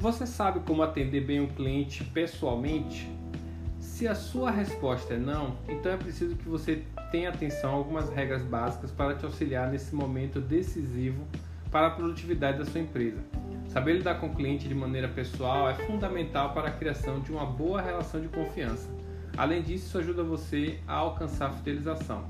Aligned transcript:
Você 0.00 0.26
sabe 0.26 0.60
como 0.60 0.82
atender 0.82 1.20
bem 1.20 1.40
um 1.40 1.46
cliente 1.46 2.02
pessoalmente? 2.02 3.06
Se 3.78 4.08
a 4.08 4.14
sua 4.14 4.50
resposta 4.50 5.12
é 5.12 5.18
não, 5.18 5.58
então 5.68 5.92
é 5.92 5.96
preciso 5.98 6.36
que 6.36 6.48
você 6.48 6.84
tenha 7.12 7.28
atenção 7.28 7.72
a 7.72 7.74
algumas 7.74 8.08
regras 8.08 8.42
básicas 8.42 8.90
para 8.90 9.14
te 9.14 9.26
auxiliar 9.26 9.70
nesse 9.70 9.94
momento 9.94 10.40
decisivo 10.40 11.22
para 11.70 11.88
a 11.88 11.90
produtividade 11.90 12.56
da 12.56 12.64
sua 12.64 12.80
empresa. 12.80 13.22
Saber 13.68 13.98
lidar 13.98 14.14
com 14.14 14.28
o 14.28 14.34
cliente 14.34 14.66
de 14.66 14.74
maneira 14.74 15.06
pessoal 15.06 15.68
é 15.68 15.74
fundamental 15.74 16.54
para 16.54 16.68
a 16.68 16.72
criação 16.72 17.20
de 17.20 17.30
uma 17.30 17.44
boa 17.44 17.82
relação 17.82 18.22
de 18.22 18.28
confiança. 18.28 18.88
Além 19.36 19.60
disso, 19.60 19.84
isso 19.84 19.98
ajuda 19.98 20.22
você 20.22 20.78
a 20.88 20.94
alcançar 20.94 21.50
a 21.50 21.52
fidelização. 21.52 22.24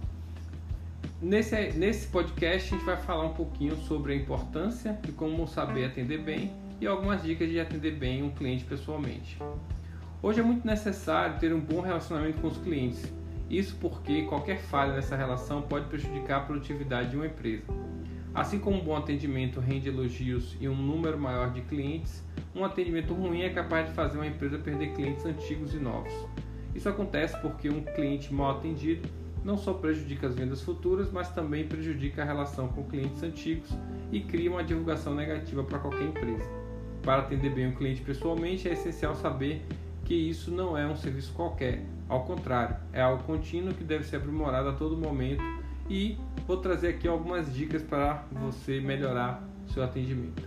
Nesse, 1.22 1.54
nesse 1.74 2.08
podcast, 2.08 2.74
a 2.74 2.76
gente 2.76 2.84
vai 2.84 2.96
falar 2.96 3.26
um 3.26 3.34
pouquinho 3.34 3.76
sobre 3.76 4.12
a 4.12 4.16
importância 4.16 4.98
de 5.04 5.12
como 5.12 5.46
saber 5.46 5.84
atender 5.84 6.18
bem 6.18 6.52
e 6.80 6.86
algumas 6.86 7.22
dicas 7.22 7.48
de 7.48 7.60
atender 7.60 7.92
bem 7.92 8.22
um 8.22 8.30
cliente 8.30 8.64
pessoalmente. 8.64 9.38
Hoje 10.22 10.40
é 10.40 10.42
muito 10.42 10.66
necessário 10.66 11.38
ter 11.38 11.52
um 11.52 11.60
bom 11.60 11.80
relacionamento 11.80 12.40
com 12.40 12.48
os 12.48 12.56
clientes, 12.56 13.12
isso 13.48 13.76
porque 13.80 14.22
qualquer 14.22 14.58
falha 14.58 14.94
nessa 14.94 15.16
relação 15.16 15.62
pode 15.62 15.86
prejudicar 15.86 16.38
a 16.38 16.44
produtividade 16.44 17.10
de 17.10 17.16
uma 17.16 17.26
empresa. 17.26 17.64
Assim 18.32 18.58
como 18.58 18.76
um 18.76 18.84
bom 18.84 18.96
atendimento 18.96 19.60
rende 19.60 19.88
elogios 19.88 20.56
e 20.60 20.68
um 20.68 20.76
número 20.76 21.18
maior 21.18 21.52
de 21.52 21.60
clientes, 21.62 22.22
um 22.54 22.64
atendimento 22.64 23.12
ruim 23.12 23.42
é 23.42 23.50
capaz 23.50 23.88
de 23.88 23.92
fazer 23.92 24.16
uma 24.18 24.26
empresa 24.26 24.56
perder 24.56 24.94
clientes 24.94 25.26
antigos 25.26 25.74
e 25.74 25.78
novos. 25.78 26.12
Isso 26.74 26.88
acontece 26.88 27.36
porque 27.40 27.68
um 27.68 27.82
cliente 27.82 28.32
mal 28.32 28.58
atendido 28.58 29.08
não 29.44 29.56
só 29.56 29.72
prejudica 29.72 30.26
as 30.26 30.34
vendas 30.34 30.62
futuras, 30.62 31.10
mas 31.10 31.30
também 31.30 31.66
prejudica 31.66 32.22
a 32.22 32.24
relação 32.24 32.68
com 32.68 32.84
clientes 32.84 33.22
antigos 33.22 33.70
e 34.12 34.20
cria 34.20 34.50
uma 34.50 34.62
divulgação 34.62 35.14
negativa 35.14 35.64
para 35.64 35.78
qualquer 35.78 36.04
empresa. 36.04 36.59
Para 37.02 37.22
atender 37.22 37.50
bem 37.50 37.68
o 37.68 37.74
cliente 37.74 38.02
pessoalmente, 38.02 38.68
é 38.68 38.72
essencial 38.72 39.14
saber 39.14 39.64
que 40.04 40.14
isso 40.14 40.50
não 40.50 40.76
é 40.76 40.86
um 40.86 40.96
serviço 40.96 41.32
qualquer, 41.32 41.84
ao 42.08 42.24
contrário, 42.24 42.76
é 42.92 43.00
algo 43.00 43.22
contínuo 43.22 43.72
que 43.72 43.84
deve 43.84 44.04
ser 44.04 44.16
aprimorado 44.16 44.68
a 44.68 44.72
todo 44.72 44.96
momento 44.96 45.42
e 45.88 46.18
vou 46.46 46.56
trazer 46.56 46.88
aqui 46.88 47.06
algumas 47.06 47.54
dicas 47.54 47.82
para 47.82 48.24
você 48.32 48.80
melhorar 48.80 49.48
seu 49.68 49.82
atendimento. 49.82 50.42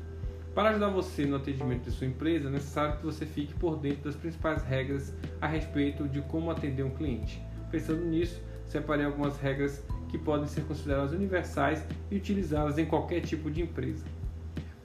Para 0.54 0.70
ajudar 0.70 0.90
você 0.90 1.26
no 1.26 1.38
atendimento 1.38 1.86
de 1.86 1.92
sua 1.92 2.06
empresa, 2.06 2.48
é 2.48 2.52
necessário 2.52 2.98
que 2.98 3.06
você 3.06 3.26
fique 3.26 3.54
por 3.56 3.78
dentro 3.78 4.04
das 4.04 4.16
principais 4.16 4.62
regras 4.64 5.14
a 5.42 5.48
respeito 5.48 6.08
de 6.08 6.22
como 6.24 6.52
atender 6.52 6.84
um 6.84 6.92
cliente. 6.92 7.42
Pensando 7.72 8.06
nisso, 8.06 8.40
separei 8.66 9.06
algumas 9.06 9.40
regras 9.40 9.84
que 10.10 10.18
podem 10.18 10.48
ser 10.48 10.66
consideradas 10.66 11.12
universais 11.12 11.84
e 12.12 12.18
utilizadas 12.18 12.78
em 12.78 12.86
qualquer 12.86 13.22
tipo 13.22 13.50
de 13.50 13.62
empresa. 13.62 14.06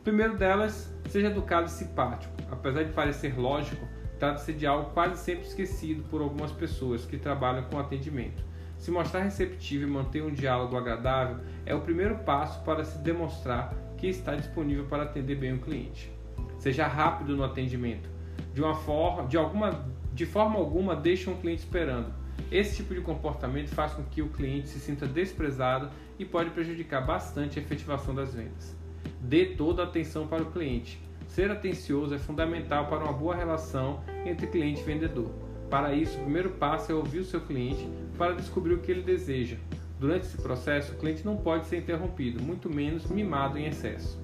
O 0.01 0.03
primeiro 0.03 0.39
delas, 0.39 0.91
seja 1.11 1.29
educado 1.29 1.67
e 1.67 1.71
simpático. 1.71 2.33
Apesar 2.51 2.85
de 2.85 2.93
parecer 2.93 3.39
lógico, 3.39 3.87
trata-se 4.19 4.53
de 4.53 4.67
algo 4.67 4.91
quase 4.91 5.23
sempre 5.23 5.47
esquecido 5.47 6.03
por 6.05 6.21
algumas 6.21 6.53
pessoas 6.53 7.05
que 7.05 7.17
trabalham 7.17 7.65
com 7.65 7.79
atendimento. 7.79 8.43
Se 8.79 8.91
mostrar 8.91 9.23
receptivo 9.23 9.85
e 9.85 9.87
manter 9.87 10.23
um 10.23 10.33
diálogo 10.33 10.77
agradável 10.77 11.39
é 11.67 11.75
o 11.75 11.81
primeiro 11.81 12.19
passo 12.19 12.63
para 12.65 12.85
se 12.85 12.99
demonstrar 12.99 13.75
que 13.97 14.07
está 14.07 14.35
disponível 14.35 14.85
para 14.87 15.03
atender 15.03 15.35
bem 15.35 15.55
o 15.55 15.59
cliente. 15.59 16.13
Seja 16.59 16.87
rápido 16.87 17.37
no 17.37 17.45
atendimento. 17.45 18.09
De 18.55 18.63
uma 18.63 18.75
forma, 18.75 19.27
de 19.27 19.37
alguma, 19.37 19.85
de 20.13 20.25
forma 20.25 20.57
alguma, 20.57 20.95
deixe 20.95 21.29
um 21.29 21.37
cliente 21.37 21.63
esperando. 21.63 22.13
Esse 22.51 22.77
tipo 22.77 22.95
de 22.95 23.01
comportamento 23.01 23.69
faz 23.69 23.93
com 23.93 24.05
que 24.05 24.23
o 24.23 24.29
cliente 24.29 24.69
se 24.69 24.79
sinta 24.79 25.07
desprezado 25.07 25.91
e 26.19 26.25
pode 26.25 26.51
prejudicar 26.51 27.05
bastante 27.05 27.59
a 27.59 27.63
efetivação 27.63 28.15
das 28.15 28.33
vendas. 28.33 28.78
Dê 29.21 29.47
toda 29.47 29.83
a 29.83 29.85
atenção 29.87 30.27
para 30.27 30.43
o 30.43 30.51
cliente. 30.51 31.01
Ser 31.29 31.51
atencioso 31.51 32.15
é 32.15 32.19
fundamental 32.19 32.87
para 32.87 33.05
uma 33.05 33.13
boa 33.13 33.35
relação 33.35 34.01
entre 34.25 34.47
cliente 34.47 34.81
e 34.81 34.85
vendedor. 34.85 35.31
Para 35.69 35.95
isso, 35.95 36.17
o 36.17 36.23
primeiro 36.23 36.51
passo 36.51 36.91
é 36.91 36.95
ouvir 36.95 37.19
o 37.19 37.25
seu 37.25 37.41
cliente 37.41 37.89
para 38.17 38.35
descobrir 38.35 38.75
o 38.75 38.79
que 38.79 38.91
ele 38.91 39.03
deseja. 39.03 39.57
Durante 40.01 40.27
esse 40.27 40.39
processo, 40.41 40.93
o 40.93 40.97
cliente 40.97 41.25
não 41.25 41.37
pode 41.37 41.67
ser 41.67 41.77
interrompido, 41.77 42.43
muito 42.43 42.71
menos 42.71 43.07
mimado 43.07 43.59
em 43.59 43.67
excesso. 43.67 44.19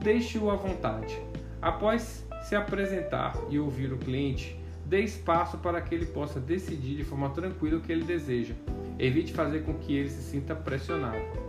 Deixe-o 0.00 0.50
à 0.50 0.56
vontade. 0.56 1.20
Após 1.60 2.26
se 2.42 2.54
apresentar 2.54 3.36
e 3.50 3.58
ouvir 3.58 3.92
o 3.92 3.98
cliente, 3.98 4.58
Dê 4.86 5.00
espaço 5.00 5.56
para 5.58 5.80
que 5.80 5.94
ele 5.94 6.06
possa 6.06 6.38
decidir 6.38 6.96
de 6.96 7.04
forma 7.04 7.30
tranquila 7.30 7.78
o 7.78 7.80
que 7.80 7.90
ele 7.90 8.04
deseja. 8.04 8.54
Evite 8.98 9.32
fazer 9.32 9.64
com 9.64 9.74
que 9.74 9.94
ele 9.94 10.10
se 10.10 10.22
sinta 10.22 10.54
pressionado. 10.54 11.43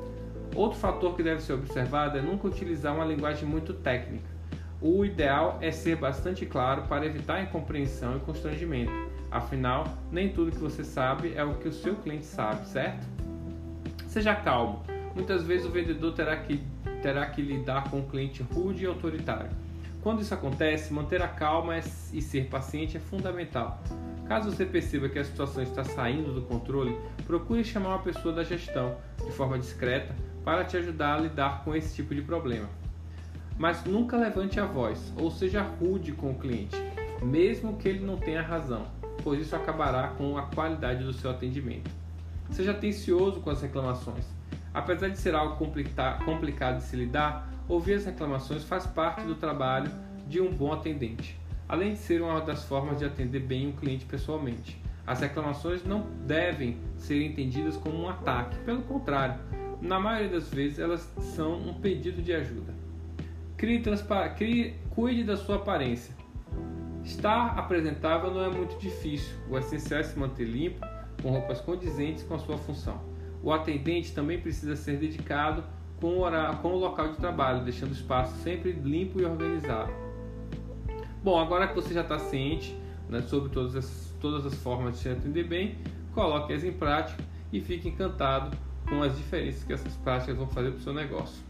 Outro 0.56 0.80
fator 0.80 1.16
que 1.16 1.22
deve 1.22 1.42
ser 1.42 1.54
observado 1.54 2.18
é 2.18 2.22
nunca 2.22 2.48
utilizar 2.48 2.96
uma 2.96 3.04
linguagem 3.04 3.48
muito 3.48 3.74
técnica. 3.74 4.34
O 4.82 5.04
ideal 5.04 5.58
é 5.62 5.70
ser 5.70 5.98
bastante 5.98 6.46
claro 6.46 6.84
para 6.84 7.06
evitar 7.06 7.42
incompreensão 7.42 8.16
e 8.16 8.20
constrangimento. 8.22 8.92
Afinal, 9.30 9.86
nem 10.12 10.30
tudo 10.30 10.52
que 10.52 10.58
você 10.58 10.84
sabe 10.84 11.34
é 11.36 11.44
o 11.44 11.56
que 11.56 11.68
o 11.68 11.74
seu 11.74 11.96
cliente 11.96 12.26
sabe, 12.26 12.66
certo? 12.68 13.06
Seja 14.08 14.34
calmo. 14.34 14.82
Muitas 15.14 15.44
vezes 15.44 15.66
o 15.66 15.70
vendedor 15.70 16.14
terá 16.14 16.38
que, 16.38 16.62
terá 17.02 17.26
que 17.26 17.42
lidar 17.42 17.90
com 17.90 17.98
um 17.98 18.08
cliente 18.08 18.42
rude 18.42 18.84
e 18.84 18.88
autoritário. 18.88 19.50
Quando 20.02 20.22
isso 20.22 20.34
acontece, 20.34 20.94
manter 20.94 21.22
a 21.22 21.28
calma 21.28 21.80
e 22.14 22.22
ser 22.22 22.46
paciente 22.48 22.96
é 22.96 23.00
fundamental. 23.00 23.82
Caso 24.28 24.52
você 24.52 24.66
perceba 24.66 25.08
que 25.08 25.20
a 25.20 25.24
situação 25.24 25.62
está 25.62 25.84
saindo 25.84 26.34
do 26.34 26.42
controle, 26.42 26.98
procure 27.26 27.64
chamar 27.64 27.90
uma 27.90 28.00
pessoa 28.00 28.34
da 28.34 28.44
gestão, 28.44 28.96
de 29.24 29.32
forma 29.32 29.60
discreta, 29.60 30.16
para 30.44 30.64
te 30.64 30.78
ajudar 30.78 31.16
a 31.16 31.22
lidar 31.22 31.64
com 31.64 31.76
esse 31.76 31.96
tipo 31.96 32.14
de 32.14 32.22
problema. 32.22 32.68
Mas 33.58 33.84
nunca 33.86 34.18
levante 34.18 34.60
a 34.60 34.66
voz 34.66 35.14
ou 35.16 35.32
seja 35.32 35.62
rude 35.62 36.12
com 36.12 36.32
o 36.32 36.40
cliente, 36.40 36.76
mesmo 37.22 37.78
que 37.78 37.88
ele 37.88 38.06
não 38.06 38.18
tenha 38.18 38.42
razão, 38.42 38.88
pois 39.24 39.40
isso 39.40 39.56
acabará 39.56 40.10
com 40.10 40.38
a 40.38 40.44
qualidade 40.44 41.04
do 41.04 41.14
seu 41.14 41.30
atendimento. 41.30 41.90
Seja 42.52 42.72
atencioso 42.72 43.40
com 43.42 43.50
as 43.50 43.62
reclamações. 43.62 44.26
Apesar 44.74 45.10
de 45.10 45.18
ser 45.18 45.34
algo 45.34 45.56
complicado 45.56 46.78
de 46.78 46.84
se 46.84 46.96
lidar, 46.96 47.50
Ouvir 47.68 47.96
as 47.96 48.06
reclamações 48.06 48.64
faz 48.64 48.86
parte 48.86 49.24
do 49.24 49.34
trabalho 49.34 49.92
de 50.28 50.40
um 50.40 50.52
bom 50.52 50.72
atendente, 50.72 51.36
além 51.68 51.94
de 51.94 52.00
ser 52.00 52.22
uma 52.22 52.42
das 52.42 52.64
formas 52.66 53.00
de 53.00 53.06
atender 53.06 53.40
bem 53.40 53.68
um 53.68 53.72
cliente 53.72 54.06
pessoalmente. 54.06 54.82
As 55.06 55.20
reclamações 55.20 55.84
não 55.84 56.08
devem 56.26 56.78
ser 56.98 57.24
entendidas 57.24 57.78
como 57.78 57.98
um 57.98 58.10
ataque, 58.10 58.58
pelo 58.60 58.82
contrário, 58.84 59.40
na 59.82 60.00
maioria 60.00 60.30
das 60.30 60.50
vezes 60.50 60.80
elas 60.80 61.12
são 61.36 61.60
um 61.60 61.74
pedido 61.74 62.22
de 62.22 62.34
ajuda. 62.34 62.74
Crie, 63.58 63.82
crie, 64.36 64.76
cuide 64.90 65.24
da 65.24 65.38
sua 65.38 65.58
aparência. 65.58 66.16
Estar 67.04 67.58
apresentável 67.58 68.34
não 68.34 68.44
é 68.44 68.50
muito 68.50 68.80
difícil, 68.80 69.36
o 69.50 69.58
essencial 69.58 70.00
é 70.00 70.04
se 70.04 70.18
manter 70.18 70.46
limpo, 70.46 70.84
com 71.22 71.30
roupas 71.30 71.62
condizentes 71.62 72.24
com 72.24 72.34
a 72.34 72.40
sua 72.40 72.58
função. 72.58 73.00
O 73.44 73.54
atendente 73.54 74.12
também 74.12 74.40
precisa 74.40 74.76
ser 74.76 74.98
dedicado 74.98 75.64
com 76.02 76.08
o, 76.08 76.20
horário, 76.22 76.58
com 76.60 76.70
o 76.70 76.78
local 76.78 77.10
de 77.10 77.18
trabalho, 77.18 77.64
deixando 77.64 77.92
o 77.92 77.94
espaço 77.94 78.36
sempre 78.38 78.72
limpo 78.72 79.22
e 79.22 79.26
organizado. 79.26 80.05
Bom, 81.26 81.40
agora 81.40 81.68
que 81.68 81.74
você 81.74 81.92
já 81.92 82.02
está 82.02 82.20
ciente 82.20 82.78
né, 83.10 83.20
sobre 83.24 83.50
todas 83.50 83.76
as, 83.76 84.14
todas 84.22 84.46
as 84.46 84.54
formas 84.54 84.94
de 84.94 85.00
se 85.00 85.10
atender 85.10 85.44
bem, 85.44 85.76
coloque-as 86.14 86.64
em 86.64 86.72
prática 86.72 87.24
e 87.52 87.60
fique 87.60 87.90
encantado 87.90 88.56
com 88.88 89.02
as 89.02 89.18
diferenças 89.18 89.64
que 89.64 89.74
essas 89.74 89.96
práticas 89.96 90.38
vão 90.38 90.46
fazer 90.46 90.70
para 90.70 90.78
o 90.78 90.84
seu 90.84 90.94
negócio. 90.94 91.44